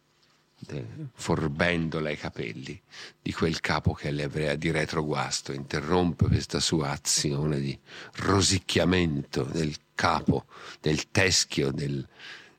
forbendola 1.13 2.09
i 2.09 2.17
capelli 2.17 2.79
di 3.21 3.31
quel 3.33 3.59
capo 3.59 3.93
che 3.93 4.11
le 4.11 4.23
aveva 4.23 4.55
di 4.55 4.71
retroguasto, 4.71 5.51
interrompe 5.51 6.27
questa 6.27 6.59
sua 6.59 6.91
azione 6.91 7.59
di 7.59 7.77
rosicchiamento 8.17 9.43
del 9.43 9.75
capo, 9.93 10.45
del 10.81 11.09
teschio 11.11 11.71
del, 11.71 12.07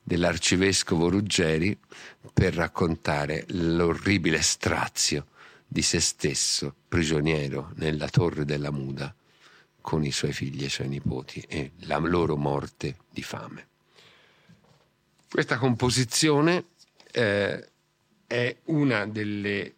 dell'arcivescovo 0.03 1.09
Ruggeri 1.09 1.79
per 2.33 2.55
raccontare 2.55 3.45
l'orribile 3.49 4.41
strazio 4.43 5.27
di 5.67 5.83
se 5.83 6.01
stesso, 6.01 6.75
prigioniero 6.89 7.73
nella 7.75 8.09
torre 8.09 8.45
della 8.45 8.71
Muda, 8.71 9.15
con 9.81 10.05
i 10.05 10.13
suoi 10.13 10.33
figli 10.33 10.63
e 10.63 10.67
i 10.67 10.71
suoi 10.71 10.89
nipoti 10.89 11.41
e 11.49 11.73
la 11.81 11.99
loro 11.99 12.37
morte 12.37 12.99
di 13.11 13.23
fame. 13.23 13.69
Questa 15.29 15.59
composizione 15.59 16.67
eh, 17.13 17.69
è 18.27 18.57
una 18.65 19.07
delle 19.07 19.75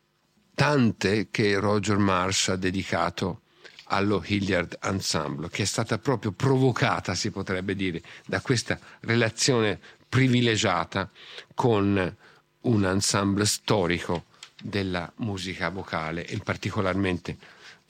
tante 0.55 1.29
che 1.31 1.59
Roger 1.59 1.99
Marsh 1.99 2.49
ha 2.49 2.57
dedicato 2.57 3.43
allo 3.91 4.23
Hilliard 4.25 4.79
Ensemble, 4.83 5.49
che 5.49 5.63
è 5.63 5.67
stata 5.67 5.99
proprio 5.99 6.33
provocata, 6.33 7.15
si 7.15 7.31
potrebbe 7.31 7.75
dire, 7.75 8.03
da 8.27 8.41
questa 8.41 8.79
relazione 9.01 9.79
privilegiata 10.09 11.09
con 11.55 12.17
un 12.61 12.85
ensemble 12.85 13.47
storico 13.47 14.25
della 14.61 15.11
musica 15.17 15.69
vocale 15.69 16.27
e 16.27 16.39
particolarmente 16.39 17.37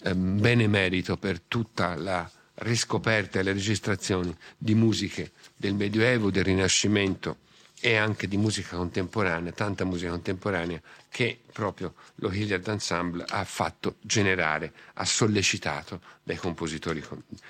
eh, 0.02 0.14
benemerito 0.14 1.16
per 1.16 1.40
tutta 1.40 1.96
la 1.96 2.30
riscoperta 2.60 3.38
e 3.38 3.42
le 3.42 3.52
registrazioni 3.52 4.36
di 4.56 4.74
musiche 4.74 5.32
del 5.56 5.74
Medioevo, 5.74 6.30
del 6.30 6.44
Rinascimento 6.44 7.38
e 7.80 7.96
anche 7.96 8.26
di 8.26 8.36
musica 8.36 8.76
contemporanea, 8.76 9.52
tanta 9.52 9.84
musica 9.84 10.10
contemporanea 10.10 10.80
che 11.08 11.40
proprio 11.52 11.94
lo 12.16 12.32
Hilliard 12.32 12.66
Ensemble 12.66 13.24
ha 13.28 13.44
fatto 13.44 13.96
generare, 14.00 14.72
ha 14.94 15.04
sollecitato 15.04 16.00
dai 16.22 16.36
compositori 16.36 17.04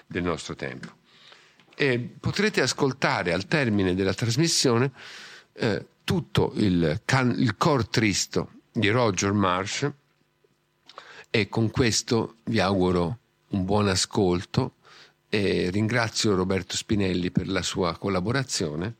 del 0.07 0.23
nostro 0.23 0.55
tempo. 0.55 0.97
E 1.75 1.99
potrete 1.99 2.61
ascoltare 2.61 3.33
al 3.33 3.47
termine 3.47 3.95
della 3.95 4.15
trasmissione 4.15 4.93
eh, 5.55 5.87
tutto 6.05 6.53
il, 6.57 7.01
can- 7.05 7.35
il 7.39 7.57
cor 7.57 7.87
tristo 7.87 8.51
di 8.73 8.89
Roger 8.91 9.33
Marsh 9.33 9.91
e 11.31 11.49
con 11.49 11.71
questo 11.71 12.37
vi 12.45 12.61
auguro 12.61 13.19
un 13.49 13.65
buon 13.65 13.89
ascolto 13.89 14.75
e 15.29 15.69
ringrazio 15.71 16.35
Roberto 16.35 16.77
Spinelli 16.77 17.31
per 17.31 17.49
la 17.49 17.63
sua 17.63 17.97
collaborazione 17.97 18.97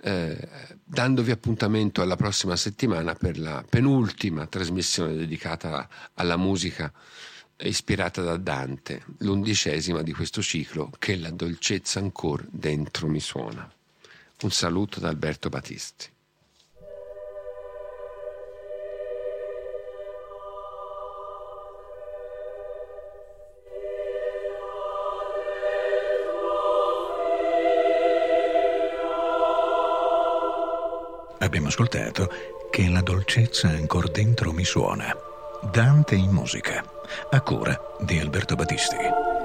eh, 0.00 0.48
dandovi 0.84 1.30
appuntamento 1.30 2.02
alla 2.02 2.16
prossima 2.16 2.56
settimana 2.56 3.14
per 3.14 3.38
la 3.38 3.64
penultima 3.68 4.46
trasmissione 4.46 5.14
dedicata 5.14 5.88
alla 6.14 6.36
musica 6.36 6.92
ispirata 7.60 8.22
da 8.22 8.36
Dante, 8.36 9.04
l'undicesima 9.18 10.02
di 10.02 10.12
questo 10.12 10.42
ciclo 10.42 10.92
che 10.98 11.16
la 11.16 11.30
dolcezza 11.30 11.98
ancora 11.98 12.44
dentro 12.48 13.08
mi 13.08 13.20
suona. 13.20 13.68
Un 14.42 14.50
saluto 14.52 15.00
da 15.00 15.08
Alberto 15.08 15.48
Battisti. 15.48 16.08
Abbiamo 31.38 31.68
ascoltato 31.68 32.30
Che 32.70 32.88
la 32.88 33.00
dolcezza 33.00 33.68
ancora 33.68 34.08
dentro 34.08 34.52
mi 34.52 34.64
suona. 34.64 35.14
Dante 35.72 36.14
in 36.14 36.30
musica, 36.30 36.84
a 37.30 37.40
cura 37.40 37.78
di 37.98 38.18
Alberto 38.18 38.54
Battisti. 38.54 39.37